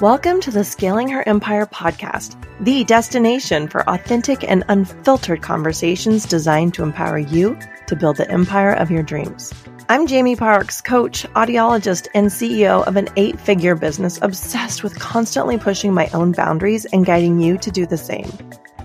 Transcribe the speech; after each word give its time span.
Welcome 0.00 0.40
to 0.40 0.50
the 0.50 0.64
Scaling 0.64 1.10
Her 1.10 1.28
Empire 1.28 1.66
podcast, 1.66 2.42
the 2.58 2.84
destination 2.84 3.68
for 3.68 3.86
authentic 3.86 4.42
and 4.48 4.64
unfiltered 4.68 5.42
conversations 5.42 6.24
designed 6.24 6.72
to 6.72 6.82
empower 6.82 7.18
you 7.18 7.58
to 7.86 7.96
build 7.96 8.16
the 8.16 8.30
empire 8.30 8.72
of 8.72 8.90
your 8.90 9.02
dreams. 9.02 9.52
I'm 9.90 10.08
Jaime 10.08 10.36
Parks, 10.36 10.80
coach, 10.80 11.24
audiologist, 11.34 12.08
and 12.14 12.28
CEO 12.28 12.82
of 12.86 12.96
an 12.96 13.10
eight 13.16 13.38
figure 13.38 13.74
business 13.74 14.18
obsessed 14.22 14.82
with 14.82 14.98
constantly 14.98 15.58
pushing 15.58 15.92
my 15.92 16.08
own 16.14 16.32
boundaries 16.32 16.86
and 16.86 17.04
guiding 17.04 17.38
you 17.38 17.58
to 17.58 17.70
do 17.70 17.84
the 17.84 17.98
same. 17.98 18.32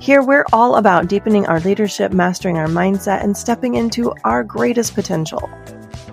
Here, 0.01 0.21
we're 0.21 0.45
all 0.51 0.75
about 0.75 1.07
deepening 1.07 1.45
our 1.45 1.61
leadership, 1.61 2.11
mastering 2.11 2.57
our 2.57 2.67
mindset, 2.67 3.23
and 3.23 3.37
stepping 3.37 3.75
into 3.75 4.13
our 4.25 4.43
greatest 4.43 4.93
potential. 4.93 5.49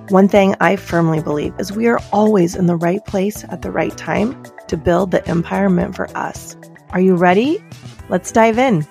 One 0.08 0.28
thing 0.28 0.56
I 0.60 0.76
firmly 0.76 1.22
believe 1.22 1.54
is 1.58 1.72
we 1.72 1.86
are 1.86 2.00
always 2.12 2.56
in 2.56 2.66
the 2.66 2.76
right 2.76 3.02
place 3.06 3.44
at 3.44 3.62
the 3.62 3.70
right 3.70 3.96
time 3.96 4.42
to 4.66 4.76
build 4.76 5.10
the 5.10 5.26
empire 5.28 5.70
meant 5.70 5.94
for 5.94 6.14
us. 6.16 6.56
Are 6.90 7.00
you 7.00 7.14
ready? 7.14 7.64
Let's 8.08 8.32
dive 8.32 8.58
in. 8.58 8.86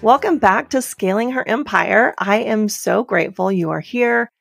Welcome 0.00 0.38
back 0.38 0.70
to 0.70 0.82
Scaling 0.82 1.30
Her 1.30 1.46
Empire. 1.46 2.14
I 2.18 2.38
am 2.38 2.68
so 2.68 3.04
grateful 3.04 3.52
you 3.52 3.70
are 3.70 3.80
here. 3.80 4.32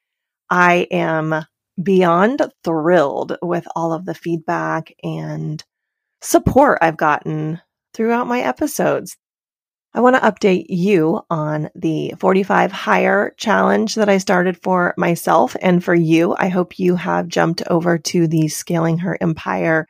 I 0.50 0.88
am 0.90 1.46
beyond 1.82 2.42
thrilled 2.64 3.38
with 3.42 3.68
all 3.76 3.94
of 3.94 4.06
the 4.06 4.16
feedback 4.16 4.94
and 5.04 5.64
support 6.22 6.80
I've 6.82 6.98
gotten 6.98 7.62
throughout 7.94 8.26
my 8.26 8.40
episodes. 8.42 9.18
I 9.94 10.00
want 10.00 10.16
to 10.16 10.22
update 10.22 10.68
you 10.70 11.22
on 11.30 11.70
the 11.76 12.14
45 12.20 12.72
higher 12.72 13.34
challenge 13.38 13.96
that 13.96 14.10
I 14.10 14.20
started 14.20 14.62
for 14.62 14.94
myself 14.98 15.56
and 15.62 15.84
for 15.84 15.94
you. 15.94 16.34
I 16.38 16.48
hope 16.48 16.80
you 16.80 16.96
have 16.96 17.28
jumped 17.28 17.62
over 17.68 17.98
to 17.98 18.28
the 18.28 18.48
Scaling 18.48 19.00
Her 19.00 19.18
Empire 19.20 19.88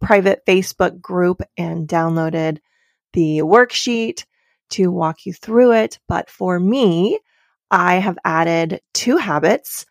private 0.00 0.44
Facebook 0.46 1.00
group 1.00 1.40
and 1.56 1.88
downloaded 1.88 2.58
the 3.12 3.38
worksheet 3.38 4.24
to 4.70 4.90
walk 4.90 5.24
you 5.24 5.32
through 5.32 5.72
it. 5.72 5.98
But 6.08 6.28
for 6.28 6.58
me, 6.58 7.20
I 7.70 7.96
have 7.96 8.18
added 8.24 8.80
two 8.92 9.16
habits 9.16 9.86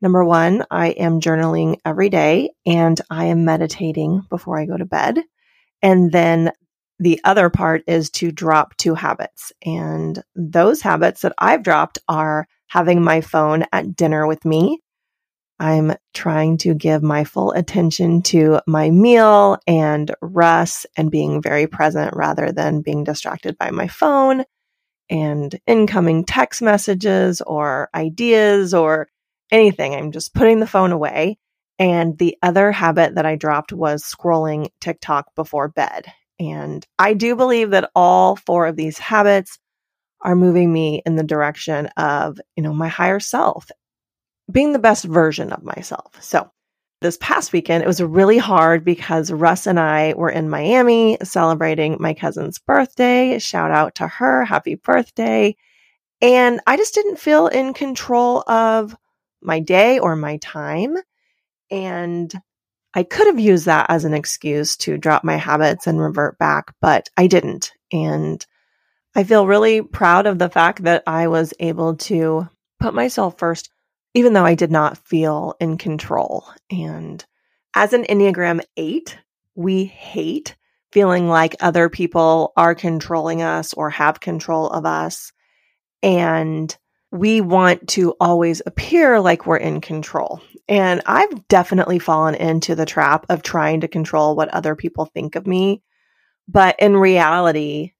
Number 0.00 0.24
one, 0.24 0.64
I 0.70 0.90
am 0.90 1.20
journaling 1.20 1.78
every 1.84 2.08
day 2.08 2.50
and 2.64 3.00
I 3.10 3.26
am 3.26 3.44
meditating 3.44 4.22
before 4.30 4.58
I 4.58 4.66
go 4.66 4.76
to 4.76 4.84
bed. 4.84 5.18
And 5.82 6.12
then 6.12 6.52
the 6.98 7.20
other 7.24 7.50
part 7.50 7.82
is 7.86 8.10
to 8.10 8.32
drop 8.32 8.76
two 8.76 8.94
habits. 8.94 9.52
And 9.64 10.22
those 10.34 10.82
habits 10.82 11.22
that 11.22 11.34
I've 11.38 11.62
dropped 11.62 11.98
are 12.08 12.46
having 12.66 13.02
my 13.02 13.20
phone 13.20 13.64
at 13.72 13.96
dinner 13.96 14.26
with 14.26 14.44
me. 14.44 14.80
I'm 15.60 15.94
trying 16.14 16.58
to 16.58 16.74
give 16.74 17.02
my 17.02 17.24
full 17.24 17.52
attention 17.52 18.22
to 18.22 18.60
my 18.66 18.90
meal 18.90 19.58
and 19.66 20.14
Russ 20.20 20.86
and 20.96 21.10
being 21.10 21.42
very 21.42 21.66
present 21.66 22.14
rather 22.14 22.52
than 22.52 22.82
being 22.82 23.02
distracted 23.02 23.58
by 23.58 23.70
my 23.70 23.88
phone 23.88 24.44
and 25.10 25.58
incoming 25.66 26.24
text 26.24 26.62
messages 26.62 27.40
or 27.40 27.88
ideas 27.94 28.72
or 28.72 29.08
anything. 29.50 29.94
I'm 29.94 30.12
just 30.12 30.34
putting 30.34 30.60
the 30.60 30.66
phone 30.66 30.92
away. 30.92 31.38
And 31.80 32.18
the 32.18 32.36
other 32.42 32.72
habit 32.72 33.14
that 33.14 33.26
I 33.26 33.36
dropped 33.36 33.72
was 33.72 34.04
scrolling 34.04 34.68
TikTok 34.80 35.34
before 35.34 35.68
bed. 35.68 36.12
And 36.38 36.86
I 36.98 37.14
do 37.14 37.34
believe 37.36 37.70
that 37.70 37.90
all 37.94 38.36
four 38.36 38.66
of 38.66 38.76
these 38.76 38.98
habits 38.98 39.58
are 40.20 40.36
moving 40.36 40.72
me 40.72 41.02
in 41.04 41.16
the 41.16 41.22
direction 41.22 41.86
of, 41.96 42.40
you 42.56 42.62
know, 42.62 42.72
my 42.72 42.88
higher 42.88 43.20
self, 43.20 43.68
being 44.50 44.72
the 44.72 44.78
best 44.78 45.04
version 45.04 45.52
of 45.52 45.62
myself. 45.62 46.22
So 46.22 46.50
this 47.00 47.18
past 47.20 47.52
weekend, 47.52 47.84
it 47.84 47.86
was 47.86 48.00
really 48.00 48.38
hard 48.38 48.84
because 48.84 49.30
Russ 49.30 49.66
and 49.66 49.78
I 49.78 50.14
were 50.16 50.30
in 50.30 50.50
Miami 50.50 51.18
celebrating 51.22 51.96
my 52.00 52.14
cousin's 52.14 52.58
birthday. 52.58 53.38
Shout 53.38 53.70
out 53.70 53.96
to 53.96 54.08
her. 54.08 54.44
Happy 54.44 54.74
birthday. 54.74 55.56
And 56.20 56.60
I 56.66 56.76
just 56.76 56.94
didn't 56.94 57.20
feel 57.20 57.46
in 57.46 57.74
control 57.74 58.42
of 58.48 58.96
my 59.40 59.60
day 59.60 60.00
or 60.00 60.16
my 60.16 60.38
time. 60.38 60.96
And 61.70 62.32
I 62.94 63.02
could 63.02 63.26
have 63.26 63.38
used 63.38 63.66
that 63.66 63.86
as 63.88 64.04
an 64.04 64.14
excuse 64.14 64.76
to 64.78 64.98
drop 64.98 65.24
my 65.24 65.36
habits 65.36 65.86
and 65.86 66.00
revert 66.00 66.38
back, 66.38 66.74
but 66.80 67.08
I 67.16 67.26
didn't. 67.26 67.72
And 67.92 68.44
I 69.14 69.24
feel 69.24 69.46
really 69.46 69.82
proud 69.82 70.26
of 70.26 70.38
the 70.38 70.48
fact 70.48 70.84
that 70.84 71.02
I 71.06 71.28
was 71.28 71.54
able 71.60 71.96
to 71.96 72.48
put 72.80 72.94
myself 72.94 73.38
first, 73.38 73.70
even 74.14 74.32
though 74.32 74.44
I 74.44 74.54
did 74.54 74.70
not 74.70 74.98
feel 74.98 75.54
in 75.60 75.76
control. 75.76 76.46
And 76.70 77.24
as 77.74 77.92
an 77.92 78.04
Enneagram 78.04 78.60
8, 78.76 79.18
we 79.54 79.84
hate 79.84 80.56
feeling 80.92 81.28
like 81.28 81.56
other 81.60 81.88
people 81.88 82.52
are 82.56 82.74
controlling 82.74 83.42
us 83.42 83.74
or 83.74 83.90
have 83.90 84.20
control 84.20 84.68
of 84.68 84.86
us. 84.86 85.32
And 86.02 86.74
we 87.10 87.40
want 87.40 87.88
to 87.88 88.14
always 88.20 88.60
appear 88.66 89.20
like 89.20 89.46
we're 89.46 89.56
in 89.56 89.80
control. 89.80 90.40
And 90.68 91.00
I've 91.06 91.48
definitely 91.48 91.98
fallen 91.98 92.34
into 92.34 92.74
the 92.74 92.84
trap 92.84 93.24
of 93.28 93.42
trying 93.42 93.80
to 93.80 93.88
control 93.88 94.36
what 94.36 94.48
other 94.50 94.76
people 94.76 95.06
think 95.06 95.34
of 95.34 95.46
me. 95.46 95.82
But 96.46 96.76
in 96.78 96.96
reality, 96.96 97.92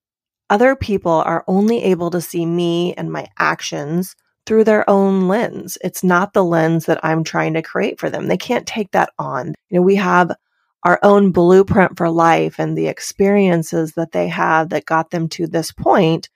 other 0.49 0.75
people 0.75 1.11
are 1.11 1.43
only 1.47 1.83
able 1.83 2.11
to 2.11 2.21
see 2.21 2.45
me 2.45 2.93
and 2.93 3.11
my 3.11 3.27
actions 3.37 4.15
through 4.45 4.63
their 4.63 4.87
own 4.89 5.27
lens. 5.27 5.77
It's 5.83 6.03
not 6.03 6.33
the 6.33 6.43
lens 6.43 6.85
that 6.85 7.03
I'm 7.03 7.23
trying 7.23 7.53
to 7.53 7.61
create 7.61 7.99
for 7.99 8.09
them. 8.09 8.27
They 8.27 8.37
can't 8.37 8.65
take 8.67 8.91
that 8.91 9.11
on. 9.19 9.53
You 9.69 9.79
know, 9.79 9.81
we 9.81 9.95
have 9.95 10.31
our 10.83 10.99
own 11.03 11.31
blueprint 11.31 11.97
for 11.97 12.09
life 12.09 12.59
and 12.59 12.77
the 12.77 12.87
experiences 12.87 13.93
that 13.93 14.11
they 14.11 14.27
have 14.27 14.69
that 14.69 14.85
got 14.85 15.11
them 15.11 15.29
to 15.29 15.47
this 15.47 15.71
point 15.71 16.29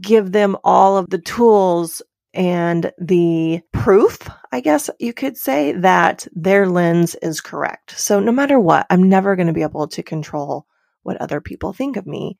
give 0.00 0.32
them 0.32 0.56
all 0.64 0.96
of 0.96 1.08
the 1.10 1.18
tools 1.18 2.02
and 2.34 2.92
the 2.98 3.60
proof, 3.72 4.28
I 4.52 4.60
guess 4.60 4.90
you 4.98 5.12
could 5.12 5.36
say, 5.36 5.72
that 5.72 6.26
their 6.32 6.68
lens 6.68 7.14
is 7.16 7.40
correct. 7.40 7.98
So 7.98 8.20
no 8.20 8.32
matter 8.32 8.60
what, 8.60 8.86
I'm 8.90 9.08
never 9.08 9.34
going 9.36 9.48
to 9.48 9.52
be 9.52 9.62
able 9.62 9.88
to 9.88 10.02
control 10.02 10.66
what 11.02 11.16
other 11.20 11.40
people 11.40 11.72
think 11.72 11.96
of 11.96 12.06
me. 12.06 12.38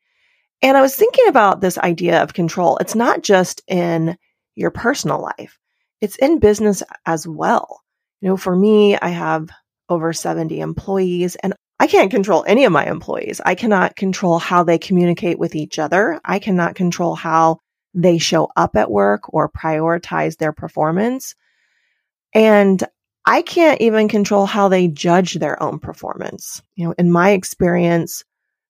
And 0.61 0.77
I 0.77 0.81
was 0.81 0.95
thinking 0.95 1.27
about 1.27 1.61
this 1.61 1.77
idea 1.77 2.21
of 2.21 2.33
control. 2.33 2.77
It's 2.77 2.95
not 2.95 3.23
just 3.23 3.61
in 3.67 4.17
your 4.55 4.71
personal 4.71 5.21
life, 5.21 5.57
it's 6.01 6.17
in 6.17 6.39
business 6.39 6.83
as 7.05 7.27
well. 7.27 7.81
You 8.21 8.29
know, 8.29 8.37
for 8.37 8.55
me, 8.55 8.97
I 8.97 9.09
have 9.09 9.49
over 9.87 10.13
70 10.13 10.59
employees 10.59 11.35
and 11.35 11.53
I 11.79 11.87
can't 11.87 12.11
control 12.11 12.43
any 12.45 12.65
of 12.65 12.73
my 12.73 12.85
employees. 12.85 13.39
I 13.45 13.55
cannot 13.55 13.95
control 13.95 14.37
how 14.37 14.63
they 14.63 14.77
communicate 14.77 15.39
with 15.39 15.55
each 15.55 15.79
other. 15.79 16.19
I 16.25 16.39
cannot 16.39 16.75
control 16.75 17.15
how 17.15 17.59
they 17.93 18.17
show 18.17 18.49
up 18.55 18.75
at 18.75 18.91
work 18.91 19.33
or 19.33 19.49
prioritize 19.49 20.37
their 20.37 20.51
performance. 20.51 21.35
And 22.33 22.83
I 23.25 23.41
can't 23.41 23.81
even 23.81 24.07
control 24.07 24.45
how 24.45 24.67
they 24.67 24.87
judge 24.87 25.35
their 25.35 25.61
own 25.61 25.79
performance. 25.79 26.61
You 26.75 26.87
know, 26.87 26.95
in 26.97 27.11
my 27.11 27.31
experience, 27.31 28.23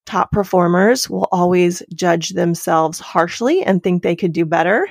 top 0.05 0.31
performers 0.31 1.09
will 1.09 1.27
always 1.31 1.81
judge 1.93 2.29
themselves 2.29 2.99
harshly 2.99 3.63
and 3.63 3.81
think 3.81 4.03
they 4.03 4.15
could 4.15 4.33
do 4.33 4.45
better. 4.45 4.87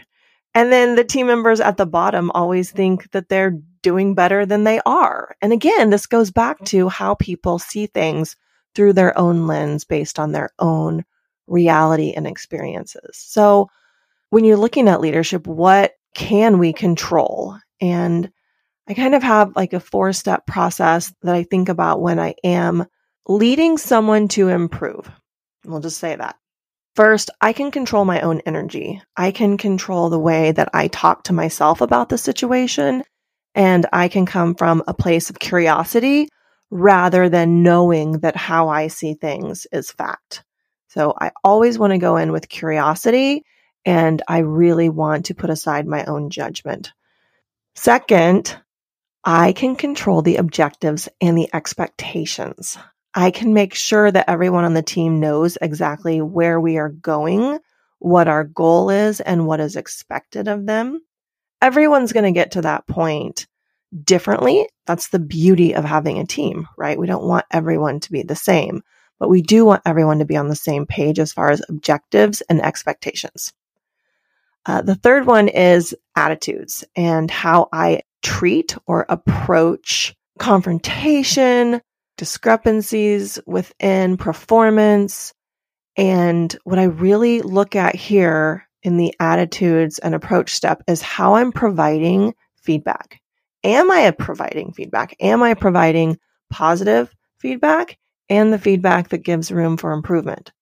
And 0.54 0.72
then 0.72 0.96
the 0.96 1.04
team 1.04 1.26
members 1.26 1.60
at 1.60 1.76
the 1.76 1.86
bottom 1.86 2.30
always 2.34 2.70
think 2.70 3.10
that 3.12 3.28
they're 3.28 3.58
doing 3.82 4.14
better 4.14 4.46
than 4.46 4.64
they 4.64 4.80
are. 4.84 5.36
And 5.40 5.52
again, 5.52 5.90
this 5.90 6.06
goes 6.06 6.30
back 6.30 6.64
to 6.66 6.88
how 6.88 7.14
people 7.14 7.58
see 7.58 7.86
things 7.86 8.36
through 8.74 8.92
their 8.92 9.16
own 9.18 9.46
lens 9.46 9.84
based 9.84 10.18
on 10.18 10.32
their 10.32 10.50
own 10.58 11.04
reality 11.46 12.12
and 12.12 12.26
experiences. 12.26 13.10
So 13.12 13.68
when 14.30 14.44
you're 14.44 14.56
looking 14.56 14.88
at 14.88 15.00
leadership, 15.00 15.46
what 15.46 15.92
can 16.14 16.58
we 16.58 16.72
control? 16.72 17.56
And 17.80 18.30
I 18.88 18.94
kind 18.94 19.14
of 19.14 19.22
have 19.22 19.56
like 19.56 19.72
a 19.72 19.80
four 19.80 20.12
step 20.12 20.46
process 20.46 21.12
that 21.22 21.34
I 21.34 21.42
think 21.42 21.68
about 21.68 22.00
when 22.00 22.18
I 22.18 22.34
am 22.44 22.86
leading 23.26 23.78
someone 23.78 24.28
to 24.28 24.48
improve. 24.48 25.10
We'll 25.64 25.80
just 25.80 25.98
say 25.98 26.16
that. 26.16 26.36
First, 26.96 27.30
I 27.40 27.52
can 27.52 27.70
control 27.70 28.04
my 28.04 28.22
own 28.22 28.40
energy. 28.40 29.00
I 29.16 29.30
can 29.30 29.56
control 29.56 30.08
the 30.08 30.18
way 30.18 30.50
that 30.52 30.70
I 30.72 30.88
talk 30.88 31.24
to 31.24 31.32
myself 31.32 31.80
about 31.80 32.08
the 32.08 32.18
situation 32.18 33.04
and 33.54 33.86
I 33.92 34.08
can 34.08 34.26
come 34.26 34.54
from 34.54 34.82
a 34.86 34.94
place 34.94 35.30
of 35.30 35.38
curiosity 35.38 36.28
rather 36.70 37.28
than 37.28 37.62
knowing 37.62 38.20
that 38.20 38.36
how 38.36 38.68
I 38.68 38.88
see 38.88 39.14
things 39.14 39.66
is 39.72 39.90
fact. 39.90 40.44
So 40.88 41.14
I 41.20 41.32
always 41.44 41.78
want 41.78 41.92
to 41.92 41.98
go 41.98 42.16
in 42.16 42.32
with 42.32 42.48
curiosity 42.48 43.42
and 43.84 44.22
I 44.28 44.38
really 44.38 44.88
want 44.88 45.26
to 45.26 45.34
put 45.34 45.50
aside 45.50 45.86
my 45.86 46.04
own 46.04 46.30
judgment. 46.30 46.92
Second, 47.74 48.56
I 49.24 49.52
can 49.52 49.76
control 49.76 50.22
the 50.22 50.36
objectives 50.36 51.08
and 51.20 51.36
the 51.36 51.48
expectations. 51.52 52.78
I 53.14 53.30
can 53.30 53.54
make 53.54 53.74
sure 53.74 54.10
that 54.10 54.28
everyone 54.28 54.64
on 54.64 54.74
the 54.74 54.82
team 54.82 55.20
knows 55.20 55.58
exactly 55.60 56.20
where 56.20 56.60
we 56.60 56.76
are 56.76 56.88
going, 56.90 57.58
what 57.98 58.28
our 58.28 58.44
goal 58.44 58.90
is, 58.90 59.20
and 59.20 59.46
what 59.46 59.60
is 59.60 59.76
expected 59.76 60.48
of 60.48 60.66
them 60.66 61.00
everyone's 61.60 62.12
going 62.12 62.24
to 62.24 62.38
get 62.38 62.52
to 62.52 62.62
that 62.62 62.86
point 62.86 63.46
differently. 64.04 64.68
That's 64.86 65.08
the 65.08 65.18
beauty 65.18 65.74
of 65.74 65.84
having 65.84 66.18
a 66.18 66.26
team, 66.26 66.68
right? 66.76 66.98
We 66.98 67.06
don't 67.06 67.26
want 67.26 67.46
everyone 67.50 68.00
to 68.00 68.12
be 68.12 68.22
the 68.22 68.36
same, 68.36 68.82
but 69.18 69.28
we 69.28 69.42
do 69.42 69.64
want 69.64 69.82
everyone 69.86 70.18
to 70.18 70.24
be 70.24 70.36
on 70.36 70.48
the 70.48 70.56
same 70.56 70.86
page 70.86 71.18
as 71.18 71.32
far 71.32 71.50
as 71.50 71.62
objectives 71.68 72.42
and 72.42 72.62
expectations. 72.62 73.52
Uh, 74.66 74.82
the 74.82 74.94
third 74.94 75.26
one 75.26 75.48
is 75.48 75.96
attitudes 76.14 76.84
and 76.94 77.30
how 77.30 77.68
I 77.72 78.02
treat 78.22 78.76
or 78.86 79.06
approach 79.08 80.14
confrontation, 80.38 81.80
discrepancies 82.16 83.38
within 83.46 84.16
performance. 84.18 85.32
And 85.96 86.54
what 86.64 86.78
I 86.78 86.84
really 86.84 87.40
look 87.40 87.76
at 87.76 87.96
here 87.96 88.67
in 88.82 88.96
the 88.96 89.14
attitudes 89.20 89.98
and 89.98 90.14
approach 90.14 90.54
step 90.54 90.82
is 90.86 91.02
how 91.02 91.34
I'm 91.34 91.52
providing 91.52 92.34
feedback. 92.62 93.20
Am 93.64 93.90
I 93.90 94.10
providing 94.12 94.72
feedback? 94.72 95.16
Am 95.20 95.42
I 95.42 95.54
providing 95.54 96.18
positive 96.50 97.14
feedback 97.38 97.98
and 98.28 98.52
the 98.52 98.58
feedback 98.58 99.08
that 99.08 99.18
gives 99.18 99.50
room 99.50 99.76
for 99.76 99.92
improvement? 99.92 100.52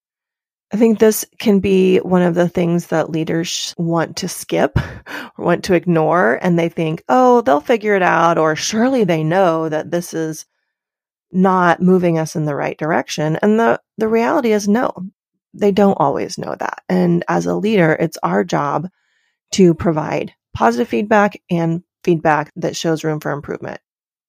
I 0.72 0.76
think 0.76 0.98
this 0.98 1.24
can 1.38 1.60
be 1.60 1.98
one 1.98 2.22
of 2.22 2.34
the 2.34 2.48
things 2.48 2.88
that 2.88 3.10
leaders 3.10 3.74
want 3.78 4.16
to 4.16 4.28
skip 4.28 4.76
or 4.76 5.32
want 5.44 5.64
to 5.64 5.74
ignore. 5.74 6.40
And 6.42 6.58
they 6.58 6.68
think, 6.68 7.04
oh, 7.08 7.42
they'll 7.42 7.60
figure 7.60 7.94
it 7.94 8.02
out, 8.02 8.36
or 8.36 8.56
surely 8.56 9.04
they 9.04 9.22
know 9.22 9.68
that 9.68 9.92
this 9.92 10.12
is 10.12 10.44
not 11.30 11.80
moving 11.80 12.18
us 12.18 12.34
in 12.34 12.46
the 12.46 12.54
right 12.54 12.76
direction. 12.76 13.36
And 13.42 13.60
the, 13.60 13.80
the 13.98 14.08
reality 14.08 14.52
is, 14.52 14.66
no, 14.66 14.92
they 15.58 15.72
don't 15.72 15.96
always 15.98 16.38
know 16.38 16.54
that. 16.58 16.82
And 16.88 17.24
as 17.28 17.46
a 17.46 17.54
leader, 17.54 17.96
it's 17.98 18.18
our 18.22 18.44
job 18.44 18.88
to 19.52 19.74
provide 19.74 20.34
positive 20.54 20.88
feedback 20.88 21.40
and 21.50 21.82
feedback 22.04 22.52
that 22.56 22.76
shows 22.76 23.04
room 23.04 23.20
for 23.20 23.32
improvement. 23.32 23.80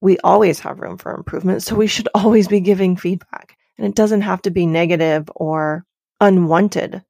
We 0.02 0.18
always 0.20 0.60
have 0.60 0.80
room 0.80 0.98
for 0.98 1.14
improvement. 1.14 1.64
So 1.64 1.76
we 1.76 1.88
should 1.88 2.10
always 2.16 2.48
be 2.48 2.60
giving 2.60 2.98
feedback. 2.98 3.56
And 3.78 3.86
it 3.86 3.96
doesn't 3.96 4.22
have 4.22 4.42
to 4.44 4.52
be 4.52 4.66
negative 4.66 5.30
or 5.36 5.86
unwanted. 6.20 7.04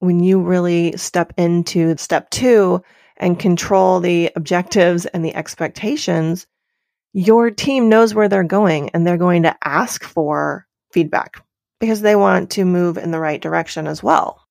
When 0.00 0.20
you 0.20 0.40
really 0.40 0.96
step 0.96 1.32
into 1.38 1.96
step 1.96 2.30
two 2.30 2.82
and 3.16 3.38
control 3.38 4.00
the 4.00 4.30
objectives 4.34 5.06
and 5.06 5.24
the 5.24 5.34
expectations, 5.34 6.46
your 7.12 7.50
team 7.50 7.88
knows 7.88 8.14
where 8.14 8.28
they're 8.28 8.42
going 8.42 8.90
and 8.90 9.06
they're 9.06 9.16
going 9.16 9.44
to 9.44 9.56
ask 9.62 10.02
for 10.02 10.66
feedback 10.92 11.42
because 11.82 12.00
they 12.00 12.14
want 12.14 12.48
to 12.48 12.64
move 12.64 12.96
in 12.96 13.10
the 13.10 13.18
right 13.18 13.42
direction 13.42 13.88
as 13.88 14.04
well. 14.04 14.46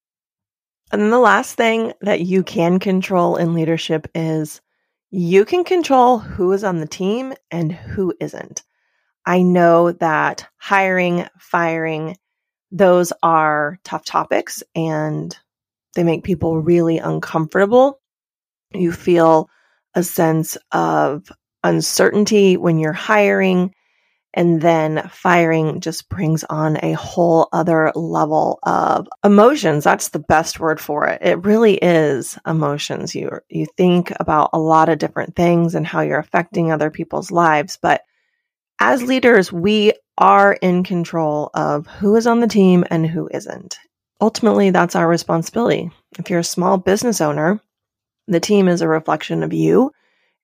And 0.91 1.01
then 1.01 1.11
the 1.11 1.17
last 1.17 1.55
thing 1.55 1.93
that 2.01 2.19
you 2.19 2.43
can 2.43 2.77
control 2.77 3.37
in 3.37 3.53
leadership 3.53 4.05
is 4.13 4.59
you 5.11 5.45
can 5.45 5.63
control 5.63 6.17
who 6.17 6.51
is 6.51 6.65
on 6.65 6.81
the 6.81 6.85
team 6.85 7.33
and 7.49 7.71
who 7.71 8.13
isn't. 8.19 8.63
I 9.25 9.43
know 9.43 9.93
that 9.93 10.45
hiring, 10.57 11.25
firing, 11.39 12.17
those 12.69 13.13
are 13.23 13.79
tough 13.85 14.03
topics 14.03 14.61
and 14.75 15.33
they 15.95 16.03
make 16.03 16.25
people 16.25 16.61
really 16.61 16.97
uncomfortable. 16.97 18.01
You 18.73 18.91
feel 18.91 19.49
a 19.95 20.03
sense 20.03 20.57
of 20.73 21.31
uncertainty 21.63 22.57
when 22.57 22.77
you're 22.77 22.91
hiring. 22.91 23.73
And 24.33 24.61
then 24.61 25.09
firing 25.11 25.81
just 25.81 26.07
brings 26.07 26.45
on 26.45 26.77
a 26.81 26.93
whole 26.93 27.49
other 27.51 27.91
level 27.95 28.59
of 28.63 29.07
emotions. 29.25 29.83
That's 29.83 30.09
the 30.09 30.19
best 30.19 30.59
word 30.59 30.79
for 30.79 31.07
it. 31.07 31.21
It 31.21 31.43
really 31.43 31.75
is 31.75 32.39
emotions. 32.47 33.13
You, 33.13 33.39
you 33.49 33.67
think 33.75 34.13
about 34.19 34.51
a 34.53 34.59
lot 34.59 34.87
of 34.87 34.99
different 34.99 35.35
things 35.35 35.75
and 35.75 35.85
how 35.85 35.99
you're 35.99 36.17
affecting 36.17 36.71
other 36.71 36.89
people's 36.89 37.29
lives. 37.29 37.77
But 37.81 38.03
as 38.79 39.03
leaders, 39.03 39.51
we 39.51 39.93
are 40.17 40.53
in 40.53 40.83
control 40.83 41.49
of 41.53 41.87
who 41.87 42.15
is 42.15 42.25
on 42.25 42.39
the 42.39 42.47
team 42.47 42.85
and 42.89 43.05
who 43.05 43.29
isn't. 43.31 43.77
Ultimately, 44.21 44.69
that's 44.69 44.95
our 44.95 45.07
responsibility. 45.07 45.91
If 46.17 46.29
you're 46.29 46.39
a 46.39 46.43
small 46.43 46.77
business 46.77 47.19
owner, 47.19 47.59
the 48.27 48.39
team 48.39 48.67
is 48.67 48.81
a 48.81 48.87
reflection 48.87 49.43
of 49.43 49.51
you 49.51 49.91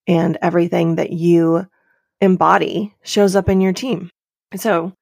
and 0.07 0.37
everything 0.41 0.95
that 0.95 1.11
you 1.11 1.67
embody 2.21 2.95
shows 3.03 3.35
up 3.35 3.49
in 3.49 3.61
your 3.61 3.73
team. 3.73 4.09
So, 4.55 4.93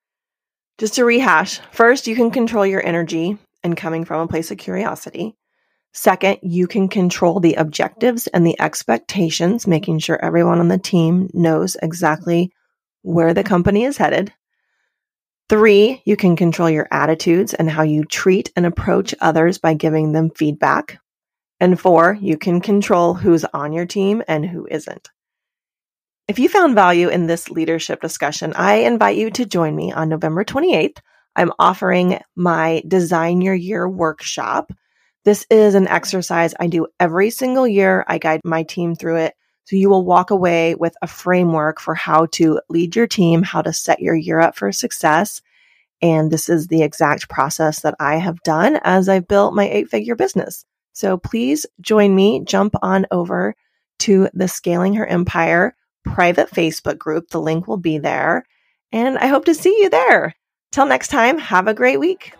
just 0.77 0.95
to 0.95 1.05
rehash 1.05 1.59
first, 1.71 2.07
you 2.07 2.15
can 2.15 2.31
control 2.31 2.65
your 2.65 2.85
energy 2.85 3.37
and 3.63 3.77
coming 3.77 4.05
from 4.05 4.21
a 4.21 4.27
place 4.27 4.51
of 4.51 4.57
curiosity. 4.57 5.35
Second, 5.93 6.39
you 6.41 6.67
can 6.67 6.89
control 6.89 7.39
the 7.39 7.53
objectives 7.53 8.27
and 8.27 8.45
the 8.45 8.59
expectations, 8.59 9.65
making 9.65 9.99
sure 9.99 10.19
everyone 10.21 10.59
on 10.59 10.67
the 10.67 10.77
team 10.77 11.29
knows 11.33 11.77
exactly 11.81 12.51
where 13.01 13.33
the 13.33 13.43
company 13.43 13.85
is 13.85 13.95
headed. 13.95 14.33
Three, 15.47 16.01
you 16.05 16.17
can 16.17 16.35
control 16.35 16.69
your 16.69 16.87
attitudes 16.91 17.53
and 17.53 17.69
how 17.69 17.83
you 17.83 18.03
treat 18.03 18.51
and 18.57 18.65
approach 18.65 19.15
others 19.21 19.57
by 19.57 19.75
giving 19.75 20.11
them 20.11 20.31
feedback. 20.31 20.99
And 21.59 21.79
four, 21.79 22.17
you 22.19 22.37
can 22.37 22.59
control 22.59 23.13
who's 23.13 23.45
on 23.45 23.71
your 23.71 23.85
team 23.85 24.21
and 24.27 24.45
who 24.45 24.67
isn't. 24.69 25.09
If 26.27 26.39
you 26.39 26.49
found 26.49 26.73
value 26.73 27.09
in 27.09 27.27
this 27.27 27.51
leadership 27.51 28.01
discussion, 28.01 28.53
I 28.55 28.77
invite 28.77 29.15
you 29.15 29.29
to 29.29 29.45
join 29.45 29.75
me 29.75 29.91
on 29.91 30.09
November 30.09 30.43
28th. 30.43 30.97
I'm 31.35 31.51
offering 31.59 32.19
my 32.35 32.81
Design 32.87 33.41
Your 33.41 33.53
Year 33.53 33.87
workshop. 33.87 34.71
This 35.23 35.45
is 35.51 35.75
an 35.75 35.87
exercise 35.87 36.55
I 36.59 36.65
do 36.65 36.87
every 36.99 37.29
single 37.29 37.67
year. 37.67 38.03
I 38.07 38.17
guide 38.17 38.41
my 38.43 38.63
team 38.63 38.95
through 38.95 39.17
it. 39.17 39.35
So 39.65 39.75
you 39.75 39.87
will 39.87 40.03
walk 40.03 40.31
away 40.31 40.73
with 40.73 40.95
a 41.03 41.07
framework 41.07 41.79
for 41.79 41.93
how 41.93 42.25
to 42.33 42.59
lead 42.69 42.95
your 42.95 43.07
team, 43.07 43.43
how 43.43 43.61
to 43.61 43.71
set 43.71 43.99
your 43.99 44.15
year 44.15 44.39
up 44.39 44.55
for 44.55 44.71
success. 44.71 45.43
And 46.01 46.31
this 46.31 46.49
is 46.49 46.65
the 46.65 46.81
exact 46.81 47.29
process 47.29 47.81
that 47.81 47.95
I 47.99 48.15
have 48.15 48.41
done 48.41 48.79
as 48.83 49.09
I've 49.09 49.27
built 49.27 49.53
my 49.53 49.69
eight 49.69 49.89
figure 49.89 50.15
business. 50.15 50.65
So 50.93 51.17
please 51.17 51.67
join 51.81 52.15
me, 52.15 52.43
jump 52.43 52.73
on 52.81 53.05
over 53.11 53.53
to 53.99 54.27
the 54.33 54.47
Scaling 54.47 54.95
Her 54.95 55.05
Empire 55.05 55.75
private 56.05 56.49
Facebook 56.51 56.97
group. 56.97 57.29
The 57.29 57.41
link 57.41 57.67
will 57.67 57.77
be 57.77 57.97
there. 57.97 58.45
And 58.91 59.17
I 59.17 59.27
hope 59.27 59.45
to 59.45 59.53
see 59.53 59.75
you 59.81 59.89
there. 59.89 60.35
Till 60.71 60.85
next 60.85 61.09
time, 61.09 61.37
have 61.37 61.67
a 61.67 61.73
great 61.73 61.99
week. 61.99 62.33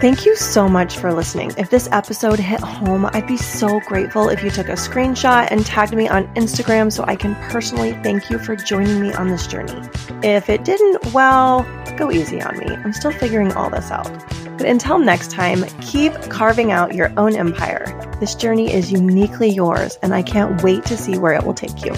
Thank 0.00 0.26
you 0.26 0.36
so 0.36 0.68
much 0.68 0.98
for 0.98 1.14
listening. 1.14 1.52
If 1.56 1.70
this 1.70 1.88
episode 1.90 2.38
hit 2.38 2.60
home, 2.60 3.06
I'd 3.06 3.26
be 3.26 3.38
so 3.38 3.80
grateful 3.80 4.28
if 4.28 4.44
you 4.44 4.50
took 4.50 4.68
a 4.68 4.72
screenshot 4.72 5.48
and 5.50 5.64
tagged 5.64 5.94
me 5.94 6.08
on 6.08 6.26
Instagram 6.34 6.92
so 6.92 7.04
I 7.04 7.16
can 7.16 7.34
personally 7.50 7.92
thank 8.02 8.28
you 8.28 8.38
for 8.38 8.54
joining 8.54 9.00
me 9.00 9.14
on 9.14 9.28
this 9.28 9.46
journey. 9.46 9.80
If 10.22 10.50
it 10.50 10.64
didn't, 10.64 11.14
well, 11.14 11.62
go 11.96 12.10
easy 12.10 12.42
on 12.42 12.58
me. 12.58 12.66
I'm 12.66 12.92
still 12.92 13.12
figuring 13.12 13.52
all 13.52 13.70
this 13.70 13.90
out. 13.90 14.12
But 14.58 14.66
until 14.66 14.98
next 14.98 15.30
time, 15.30 15.64
keep 15.80 16.12
carving 16.28 16.70
out 16.70 16.94
your 16.94 17.10
own 17.18 17.34
empire. 17.34 17.86
This 18.20 18.34
journey 18.34 18.72
is 18.72 18.92
uniquely 18.92 19.48
yours, 19.48 19.98
and 20.00 20.14
I 20.14 20.22
can't 20.22 20.62
wait 20.62 20.84
to 20.86 20.96
see 20.96 21.18
where 21.18 21.34
it 21.34 21.44
will 21.44 21.54
take 21.54 21.84
you. 21.84 21.92